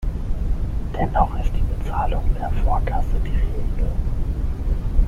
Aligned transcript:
Dennoch 0.95 1.39
ist 1.43 1.51
die 1.55 1.61
Bezahlung 1.77 2.23
per 2.33 2.49
Vorkasse 2.63 3.19
die 3.23 3.35
Regel. 3.35 3.91